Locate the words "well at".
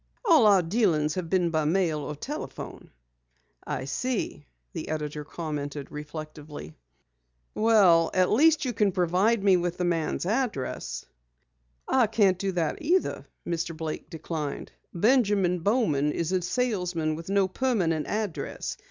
7.53-8.31